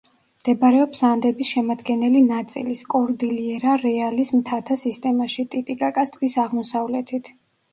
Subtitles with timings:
[0.43, 7.33] მდებარეობს ანდების შემადგენელი ნაწილის, კორდილიერა-რეალის მთათა სისტემაში, ტიტიკაკას ტბის აღმოსავლეთით.